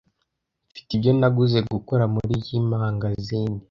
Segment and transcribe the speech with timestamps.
[0.71, 3.59] Mfite ibyo naguze gukora muriyi mangazini.